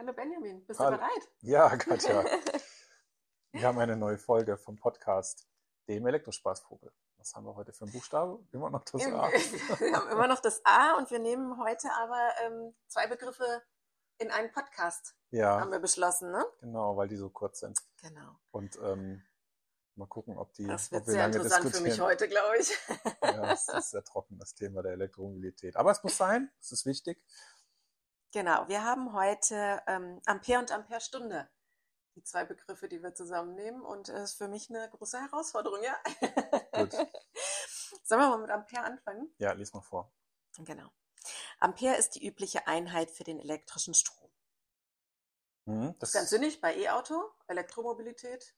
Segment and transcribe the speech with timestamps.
[0.00, 0.92] Hallo Benjamin, bist Hallo.
[0.92, 1.28] du bereit?
[1.40, 2.24] Ja, Katja.
[3.52, 5.48] Wir haben eine neue Folge vom Podcast,
[5.88, 6.92] dem Elektrospaßvogel.
[7.16, 8.38] Was haben wir heute für einen Buchstabe?
[8.52, 9.28] Immer noch das A.
[9.80, 13.60] Wir haben immer noch das A und wir nehmen heute aber ähm, zwei Begriffe
[14.18, 16.46] in einen Podcast, haben Ja, wir beschlossen, ne?
[16.60, 17.80] genau, weil die so kurz sind.
[18.00, 18.38] Genau.
[18.52, 19.24] Und ähm,
[19.96, 20.68] mal gucken, ob die.
[20.68, 22.70] Das wird sehr interessant für mich heute, glaube ich.
[23.20, 25.76] Ja, es ist sehr trocken, das Thema der Elektromobilität.
[25.76, 27.20] Aber es muss sein, es ist wichtig.
[28.32, 31.48] Genau, wir haben heute ähm, Ampere und Amperestunde.
[32.14, 35.96] Die zwei Begriffe, die wir zusammennehmen und es ist für mich eine große Herausforderung, ja?
[36.72, 36.92] Gut.
[38.04, 39.32] Sollen wir mal mit Ampere anfangen?
[39.38, 40.12] Ja, lies mal vor.
[40.58, 40.90] Genau.
[41.60, 44.30] Ampere ist die übliche Einheit für den elektrischen Strom.
[45.66, 48.54] Hm, Das ist ganz sinnig bei E-Auto, Elektromobilität,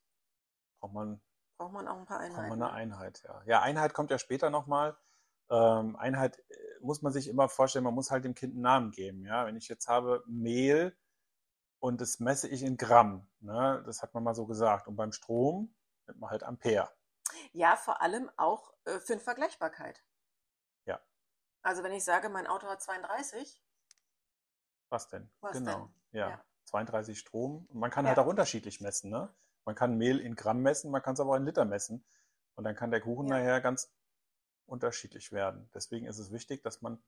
[0.80, 1.20] braucht man,
[1.58, 2.48] braucht man auch ein paar braucht Einheiten.
[2.58, 3.42] man eine Einheit, ja.
[3.44, 4.96] Ja, Einheit kommt ja später nochmal.
[5.50, 8.90] Ähm, Einheit äh, muss man sich immer vorstellen, man muss halt dem Kind einen Namen
[8.92, 9.24] geben.
[9.26, 9.46] Ja?
[9.46, 10.96] Wenn ich jetzt habe Mehl
[11.80, 13.82] und das messe ich in Gramm, ne?
[13.86, 14.86] das hat man mal so gesagt.
[14.88, 15.74] Und beim Strom
[16.06, 16.90] nimmt man halt Ampere.
[17.52, 20.04] Ja, vor allem auch äh, für eine Vergleichbarkeit.
[20.84, 21.00] Ja.
[21.62, 23.62] Also wenn ich sage, mein Auto hat 32,
[24.88, 25.30] Was denn?
[25.40, 25.86] Was genau.
[26.12, 26.20] denn?
[26.20, 26.30] Ja.
[26.30, 26.44] Ja.
[26.64, 27.66] 32 Strom.
[27.66, 28.10] Und man kann Ja.
[28.10, 29.10] halt auch unterschiedlich messen.
[29.10, 29.32] Ne?
[29.64, 32.04] Man kann Mehl in Gramm messen, man kann es aber auch in Liter messen.
[32.54, 33.38] Und dann kann der Kuchen Ja.
[33.38, 33.92] nachher ganz
[34.70, 35.68] unterschiedlich werden.
[35.74, 37.02] Deswegen ist es wichtig, dass man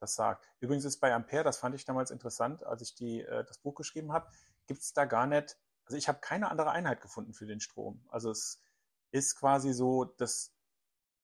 [0.00, 0.48] das sagt.
[0.60, 3.74] Übrigens ist bei Ampere, das fand ich damals interessant, als ich die, äh, das Buch
[3.74, 4.30] geschrieben habe,
[4.66, 8.04] gibt es da gar nicht, also ich habe keine andere Einheit gefunden für den Strom.
[8.08, 8.62] Also es
[9.10, 10.54] ist quasi so, das,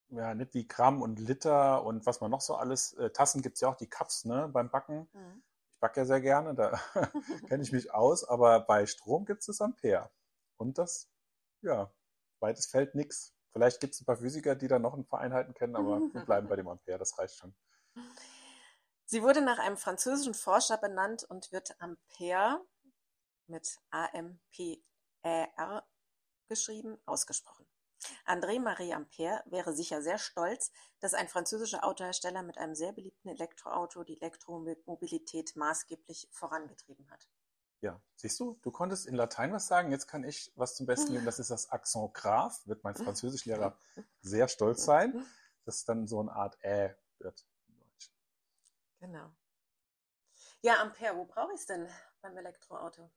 [0.09, 3.57] ja, nicht wie Gramm und Liter und was man noch so alles, äh, Tassen gibt
[3.57, 5.09] es ja auch, die Cups, ne, beim Backen.
[5.12, 5.42] Mhm.
[5.73, 6.81] Ich backe ja sehr gerne, da
[7.48, 10.11] kenne ich mich aus, aber bei Strom gibt es das Ampere.
[10.57, 11.11] Und das,
[11.62, 11.92] ja,
[12.41, 13.36] weites Feld nix.
[13.56, 16.20] Vielleicht gibt es ein paar Physiker, die da noch ein paar Einheiten kennen, aber wir
[16.26, 17.54] bleiben bei dem Ampere, das reicht schon.
[19.06, 22.60] Sie wurde nach einem französischen Forscher benannt und wird Ampere
[23.46, 25.86] mit A-M-P-E-R
[26.48, 27.66] geschrieben ausgesprochen.
[28.27, 34.05] André-Marie Ampere wäre sicher sehr stolz, dass ein französischer Autohersteller mit einem sehr beliebten Elektroauto
[34.05, 37.27] die Elektromobilität maßgeblich vorangetrieben hat.
[37.83, 41.13] Ja, siehst du, du konntest in Latein was sagen, jetzt kann ich was zum Besten
[41.13, 43.79] geben, das ist das Accent grave, wird mein Französischlehrer
[44.20, 45.27] sehr stolz sein,
[45.64, 48.14] dass dann so eine Art Ä wird im Deutschen.
[48.98, 49.31] Genau.
[50.63, 51.87] Ja, Ampere, wo brauche ich es denn
[52.23, 53.11] beim Elektroauto?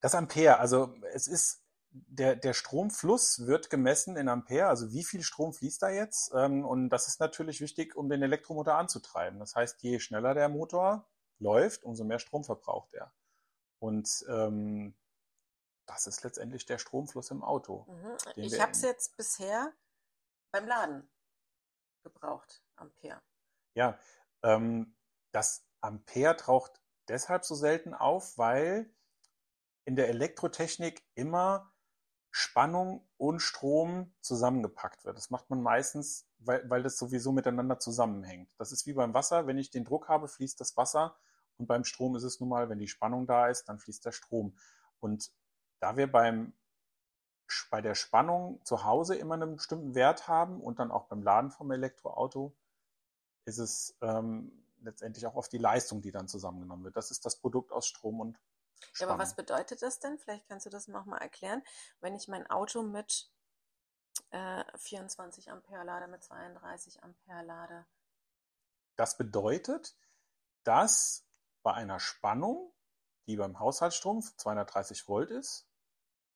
[0.00, 5.22] Das Ampere, also es ist, der, der Stromfluss wird gemessen in Ampere, also wie viel
[5.22, 6.32] Strom fließt da jetzt?
[6.34, 9.38] Ähm, Und das ist natürlich wichtig, um den Elektromotor anzutreiben.
[9.38, 11.06] Das heißt, je schneller der Motor
[11.42, 13.12] läuft, umso mehr Strom verbraucht er.
[13.78, 14.94] Und ähm,
[15.86, 17.86] das ist letztendlich der Stromfluss im Auto.
[17.88, 18.16] Mhm.
[18.36, 19.72] Ich habe es jetzt bisher
[20.52, 21.10] beim Laden
[22.02, 23.20] gebraucht, Ampere.
[23.74, 23.98] Ja,
[24.42, 24.96] ähm,
[25.32, 28.94] das Ampere taucht deshalb so selten auf, weil
[29.84, 31.72] in der Elektrotechnik immer
[32.30, 35.18] Spannung und Strom zusammengepackt wird.
[35.18, 38.54] Das macht man meistens, weil, weil das sowieso miteinander zusammenhängt.
[38.58, 39.46] Das ist wie beim Wasser.
[39.46, 41.16] Wenn ich den Druck habe, fließt das Wasser.
[41.62, 44.10] Und beim Strom ist es nun mal, wenn die Spannung da ist, dann fließt der
[44.10, 44.56] Strom.
[44.98, 45.32] Und
[45.78, 46.52] da wir beim,
[47.70, 51.52] bei der Spannung zu Hause immer einen bestimmten Wert haben und dann auch beim Laden
[51.52, 52.52] vom Elektroauto,
[53.44, 56.96] ist es ähm, letztendlich auch auf die Leistung, die dann zusammengenommen wird.
[56.96, 59.14] Das ist das Produkt aus Strom und Ja, Spannung.
[59.14, 60.18] aber was bedeutet das denn?
[60.18, 61.62] Vielleicht kannst du das noch mal erklären.
[62.00, 63.30] Wenn ich mein Auto mit
[64.30, 67.86] äh, 24 Ampere lade, mit 32 Ampere lade.
[68.96, 69.96] Das bedeutet,
[70.64, 71.24] dass
[71.62, 72.72] bei einer Spannung,
[73.26, 75.68] die beim Haushaltsstrom 230 Volt ist,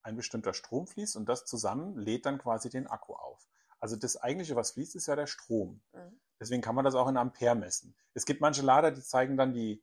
[0.03, 3.49] ein bestimmter Strom fließt und das zusammen lädt dann quasi den Akku auf.
[3.81, 5.83] Also das eigentliche, was fließt, ist ja der Strom.
[5.93, 6.21] Mhm.
[6.39, 7.97] Deswegen kann man das auch in Ampere messen.
[8.15, 9.83] Es gibt manche Lader, die zeigen dann die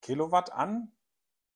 [0.00, 0.92] Kilowatt an,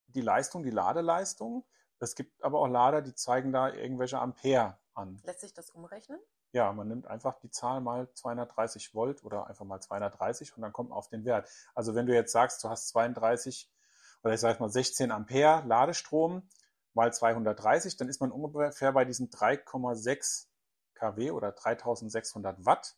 [0.08, 1.64] die Leistung, die Ladeleistung.
[1.98, 5.20] Es gibt aber auch Lader, die zeigen da irgendwelche Ampere an.
[5.24, 6.20] Lässt sich das umrechnen?
[6.54, 10.72] Ja, man nimmt einfach die Zahl mal 230 Volt oder einfach mal 230 und dann
[10.72, 11.48] kommt man auf den Wert.
[11.75, 13.69] Also wenn du jetzt sagst, du hast 32
[14.23, 16.49] oder ich sage mal 16 Ampere Ladestrom
[16.93, 20.46] mal 230, dann ist man ungefähr bei diesen 3,6
[20.94, 22.96] kW oder 3600 Watt,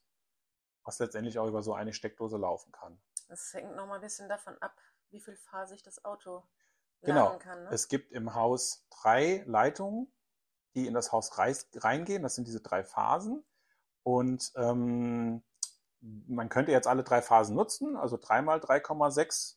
[0.84, 3.00] was letztendlich auch über so eine Steckdose laufen kann.
[3.28, 4.76] Das hängt noch mal ein bisschen davon ab,
[5.08, 6.46] wie viel phasig das Auto
[7.00, 7.26] Genau.
[7.26, 7.64] laden kann.
[7.64, 7.70] Ne?
[7.72, 10.12] Es gibt im Haus drei Leitungen,
[10.74, 12.22] die in das Haus reingehen.
[12.22, 13.44] Das sind diese drei Phasen.
[14.06, 15.42] Und ähm,
[16.00, 19.56] man könnte jetzt alle drei Phasen nutzen, also dreimal 3,6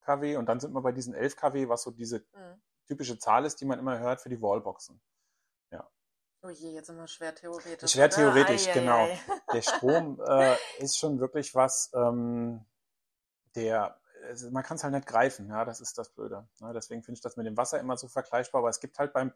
[0.00, 2.62] kW und dann sind wir bei diesen 11 kW, was so diese Mhm.
[2.86, 4.98] typische Zahl ist, die man immer hört für die Wallboxen.
[6.44, 7.92] Oh je, jetzt sind wir schwer theoretisch.
[7.92, 8.14] Schwer oder?
[8.16, 9.06] theoretisch, Ei, ei, genau.
[9.52, 12.64] Der Strom äh, ist schon wirklich was, ähm,
[13.54, 13.96] der
[14.28, 16.48] es, man kann es halt nicht greifen, ja, das ist das Blöde.
[16.58, 16.72] Ne?
[16.72, 19.32] Deswegen finde ich das mit dem Wasser immer so vergleichbar, aber es gibt halt beim,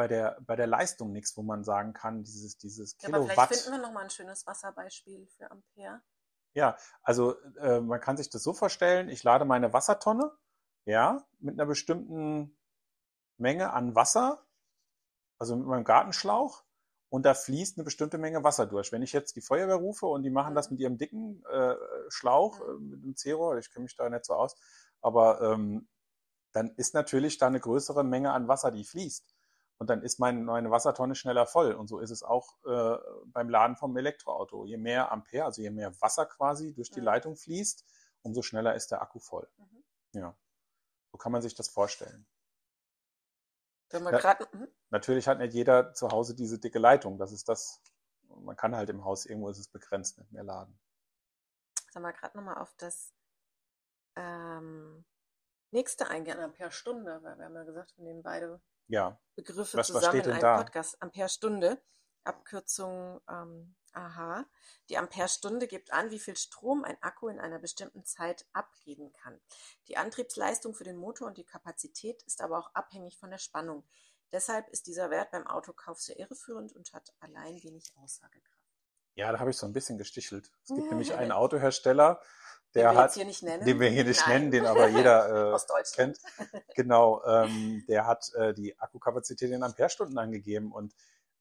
[0.00, 3.12] bei der, bei der Leistung nichts, wo man sagen kann, dieses, dieses Kilowatt.
[3.12, 6.00] Ja, aber vielleicht finden wir nochmal ein schönes Wasserbeispiel für Ampere.
[6.54, 10.32] Ja, also äh, man kann sich das so vorstellen, ich lade meine Wassertonne,
[10.86, 12.56] ja, mit einer bestimmten
[13.36, 14.42] Menge an Wasser,
[15.38, 16.64] also mit meinem Gartenschlauch,
[17.10, 18.92] und da fließt eine bestimmte Menge Wasser durch.
[18.92, 20.76] Wenn ich jetzt die Feuerwehr rufe und die machen das mhm.
[20.76, 21.74] mit ihrem dicken äh,
[22.08, 24.56] Schlauch, äh, mit einem Zero, ich kenne mich da nicht so aus,
[25.02, 25.90] aber ähm,
[26.52, 29.36] dann ist natürlich da eine größere Menge an Wasser, die fließt.
[29.80, 31.72] Und dann ist mein, meine Wassertonne schneller voll.
[31.72, 34.66] Und so ist es auch äh, beim Laden vom Elektroauto.
[34.66, 37.06] Je mehr Ampere, also je mehr Wasser quasi durch die mhm.
[37.06, 37.86] Leitung fließt,
[38.20, 39.48] umso schneller ist der Akku voll.
[39.56, 39.84] Mhm.
[40.12, 40.36] Ja.
[41.10, 42.26] So kann man sich das vorstellen.
[43.90, 44.68] Na, grad, mhm.
[44.90, 47.16] Natürlich hat nicht jeder zu Hause diese dicke Leitung.
[47.16, 47.80] Das ist das.
[48.28, 50.78] Man kann halt im Haus, irgendwo ist es begrenzt, nicht mehr laden.
[51.90, 53.14] Sag mal gerade nochmal auf das
[54.14, 55.06] ähm,
[55.70, 59.20] nächste eingehen, Ampere Stunde, weil wir haben ja gesagt, wir nehmen beide ja.
[59.36, 60.56] Begriffe was, zusammen was in einem da?
[60.58, 61.00] Podcast.
[61.00, 61.82] Amperestunde,
[62.24, 64.44] Abkürzung ähm, AH.
[64.88, 69.40] Die Amperestunde gibt an, wie viel Strom ein Akku in einer bestimmten Zeit abgeben kann.
[69.88, 73.86] Die Antriebsleistung für den Motor und die Kapazität ist aber auch abhängig von der Spannung.
[74.32, 78.59] Deshalb ist dieser Wert beim Autokauf sehr irreführend und hat allein wenig Aussagekraft.
[79.20, 80.50] Ja, da habe ich so ein bisschen gestichelt.
[80.64, 82.22] Es gibt nämlich einen Autohersteller,
[82.74, 83.66] der den wir hat, jetzt hier nicht nennen.
[83.66, 84.40] den wir hier nicht Nein.
[84.40, 86.18] nennen, den aber jeder äh, kennt.
[86.74, 90.94] Genau, ähm, der hat äh, die Akkukapazität in Amperestunden angegeben und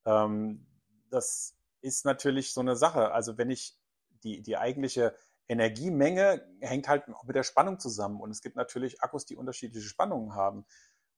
[0.05, 0.67] ähm,
[1.09, 3.13] das ist natürlich so eine Sache.
[3.13, 3.77] Also wenn ich
[4.23, 5.15] die, die eigentliche
[5.47, 10.35] Energiemenge hängt halt mit der Spannung zusammen und es gibt natürlich Akkus, die unterschiedliche Spannungen
[10.35, 10.65] haben.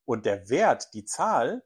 [0.05, 1.63] Und der Wert, die Zahl,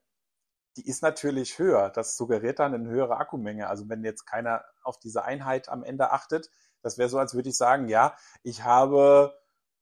[0.78, 1.90] die ist natürlich höher.
[1.90, 3.68] Das suggeriert dann eine höhere Akkumenge.
[3.70, 6.50] Also wenn jetzt keiner auf diese Einheit am Ende achtet,
[6.82, 9.34] das wäre so, als würde ich sagen, ja, ich habe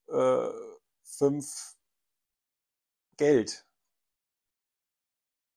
[0.10, 0.50] äh,
[1.04, 1.76] fünf
[3.18, 3.66] Geld.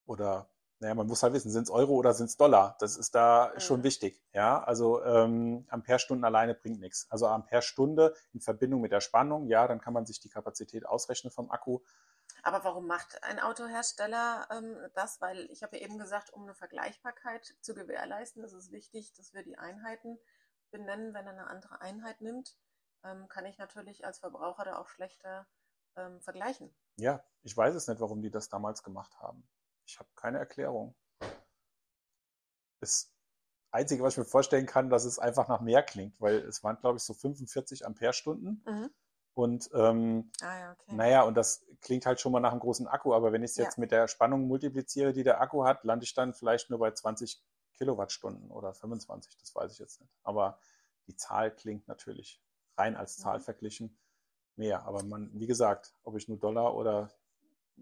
[0.05, 0.49] Oder,
[0.79, 2.75] naja, man muss halt wissen, sind es Euro oder sind es Dollar?
[2.79, 3.59] Das ist da Mhm.
[3.59, 4.21] schon wichtig.
[4.33, 7.07] Ja, also ähm, Amperestunden alleine bringt nichts.
[7.09, 11.31] Also Amperestunde in Verbindung mit der Spannung, ja, dann kann man sich die Kapazität ausrechnen
[11.31, 11.79] vom Akku.
[12.47, 15.19] Aber warum macht ein Autohersteller ähm, das?
[15.19, 19.33] Weil ich habe ja eben gesagt, um eine Vergleichbarkeit zu gewährleisten, ist es wichtig, dass
[19.33, 20.17] wir die Einheiten
[20.71, 21.13] benennen.
[21.13, 22.55] Wenn er eine andere Einheit nimmt,
[23.03, 25.45] ähm, kann ich natürlich als Verbraucher da auch schlechter
[25.97, 26.73] ähm, vergleichen.
[26.95, 29.45] Ja, ich weiß es nicht, warum die das damals gemacht haben.
[29.85, 30.95] Ich habe keine Erklärung.
[32.79, 33.13] Das
[33.71, 36.79] Einzige, was ich mir vorstellen kann, dass es einfach nach mehr klingt, weil es waren,
[36.79, 38.63] glaube ich, so 45 Amperestunden.
[38.65, 38.89] Mhm.
[39.37, 41.01] Und ähm, Ah ja, okay.
[41.01, 43.57] naja, und das klingt halt schon mal nach einem großen Akku, aber wenn ich es
[43.57, 43.63] Ja.
[43.65, 46.91] jetzt mit der Spannung multipliziere, die der Akku hat, lande ich dann vielleicht nur bei
[46.91, 47.43] 20
[47.75, 50.13] Kilowattstunden oder 25, das weiß ich jetzt nicht.
[50.23, 50.59] Aber
[51.07, 52.41] die Zahl klingt natürlich
[52.77, 53.43] rein als Zahl Mhm.
[53.43, 53.99] verglichen
[54.55, 54.85] mehr.
[54.85, 57.11] Aber man, wie gesagt, ob ich nur Dollar oder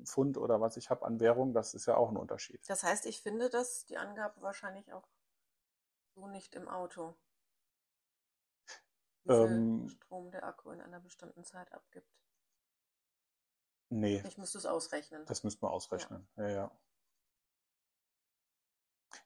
[0.06, 2.62] Pfund oder was ich habe an Währung, das ist ja auch ein Unterschied.
[2.68, 5.07] Das heißt, ich finde das, die Angabe wahrscheinlich auch
[6.16, 7.16] so nicht im Auto.
[9.27, 12.07] Ähm, Strom der Akku in einer bestimmten Zeit abgibt.
[13.89, 15.25] nee, Ich müsste es ausrechnen.
[15.25, 16.27] das müsste man ausrechnen.
[16.38, 16.72] Ja, ja.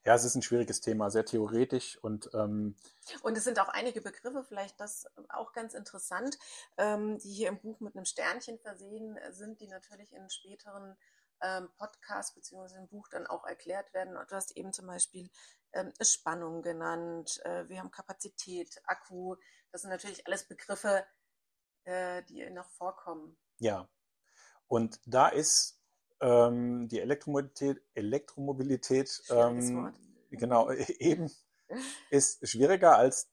[0.04, 2.76] Ja, es ist ein schwieriges Thema, sehr theoretisch und ähm,
[3.22, 6.38] Und es sind auch einige Begriffe, vielleicht das auch ganz interessant,
[6.78, 10.96] ähm, die hier im Buch mit einem Sternchen versehen sind, die natürlich in späteren
[11.42, 14.14] ähm, Podcasts beziehungsweise im Buch dann auch erklärt werden.
[14.14, 15.30] Du hast eben zum Beispiel
[15.72, 19.36] ähm, Spannung genannt, äh, wir haben Kapazität, Akku.
[19.72, 21.06] Das sind natürlich alles Begriffe,
[21.84, 23.36] äh, die noch vorkommen.
[23.58, 23.88] Ja,
[24.68, 25.80] und da ist
[26.20, 29.94] ähm, die Elektromobilität, Elektromobilität ähm,
[30.30, 31.30] genau eben
[32.10, 33.30] ist schwieriger als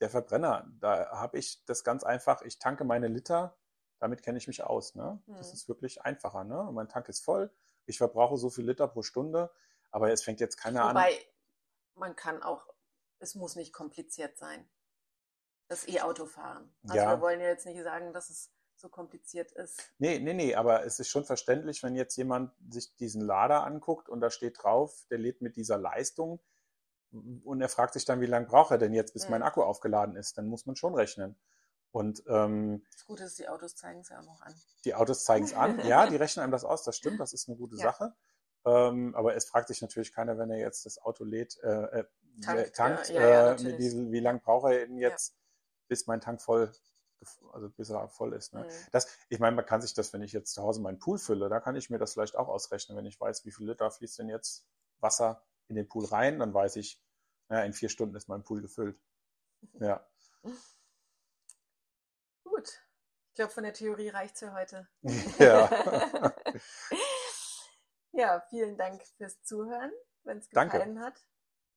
[0.00, 0.70] der Verbrenner.
[0.80, 3.56] Da habe ich das ganz einfach, ich tanke meine Liter,
[3.98, 4.94] damit kenne ich mich aus.
[4.94, 5.20] Ne?
[5.26, 5.54] Das Mhm.
[5.54, 6.44] ist wirklich einfacher.
[6.44, 6.68] Ne?
[6.72, 7.50] Mein Tank ist voll,
[7.86, 9.50] ich verbrauche so viel Liter pro Stunde,
[9.90, 10.94] aber es fängt jetzt keiner an.
[10.96, 11.18] Wobei
[11.94, 12.66] man kann auch,
[13.18, 14.68] es muss nicht kompliziert sein.
[15.68, 16.72] Das E-Auto-Fahren.
[16.84, 17.10] Also Ja.
[17.10, 19.90] wir wollen ja jetzt nicht sagen, dass es so kompliziert ist.
[19.98, 24.08] Nee, nee, nee, aber es ist schon verständlich, wenn jetzt jemand sich diesen Lader anguckt
[24.08, 26.40] und da steht drauf, der lädt mit dieser Leistung
[27.10, 29.46] und er fragt sich dann, wie lange braucht er denn jetzt, bis mein Mhm.
[29.46, 31.36] Akku aufgeladen ist, dann muss man schon rechnen.
[31.98, 34.54] Und ähm, Das Gute ist, die Autos zeigen es ja auch noch an.
[34.84, 37.48] die Autos zeigen es an, ja, die rechnen einem das aus, das stimmt, das ist
[37.48, 37.82] eine gute Ja.
[37.86, 38.14] Sache.
[38.64, 42.04] Ähm, aber es fragt sich natürlich keiner, wenn er jetzt das Auto lädt, äh, äh,
[42.40, 45.08] Tankt, tankt, ja, ja, ja, äh, mit Diesel, wie lange braucht er denn Ja.
[45.08, 45.36] jetzt,
[45.88, 46.70] bis mein Tank voll,
[47.52, 48.54] also bis er voll ist.
[48.54, 48.60] Ne?
[48.60, 48.86] Mhm.
[48.92, 51.48] Das, ich meine, man kann sich das, wenn ich jetzt zu Hause meinen Pool fülle,
[51.48, 54.20] da kann ich mir das vielleicht auch ausrechnen, wenn ich weiß, wie viel Liter fließt
[54.20, 54.68] denn jetzt
[55.00, 57.02] Wasser in den Pool rein, dann weiß ich,
[57.48, 59.00] naja, in vier Stunden ist mein Pool gefüllt.
[59.80, 60.06] Ja.
[63.38, 64.88] Ich glaube, von der Theorie reicht es für heute.
[65.38, 65.70] Ja.
[68.10, 69.92] ja, vielen Dank fürs Zuhören.
[70.24, 70.78] Wenn es Danke.
[70.78, 71.24] gefallen hat,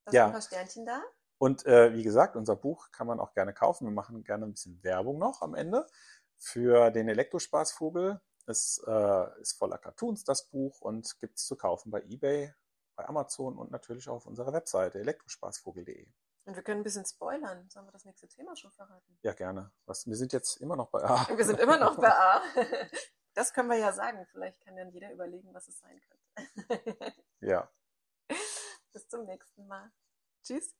[0.05, 0.25] lass Ja.
[0.25, 1.03] ein paar Sternchen da.
[1.37, 3.85] Und äh, wie gesagt, unser Buch kann man auch gerne kaufen.
[3.85, 5.85] Wir machen gerne ein bisschen Werbung noch am Ende
[6.35, 8.19] für den Elektrospaßvogel.
[8.47, 12.51] Es äh, ist voller Cartoons, das Buch, und gibt es zu kaufen bei eBay,
[12.95, 16.11] bei Amazon und natürlich auch auf unserer Webseite elektrospaßvogel.de.
[16.45, 17.69] Und wir können ein bisschen spoilern.
[17.69, 19.17] Sollen wir das nächste Thema schon verraten?
[19.21, 19.71] Ja, gerne.
[19.85, 21.27] Was, wir sind jetzt immer noch bei A.
[21.37, 22.41] Wir sind immer noch bei A.
[23.33, 24.27] Das können wir ja sagen.
[24.31, 27.15] Vielleicht kann dann jeder überlegen, was es sein könnte.
[27.39, 27.71] Ja.
[28.91, 29.89] Bis zum nächsten Mal.
[30.43, 30.75] Tschüss.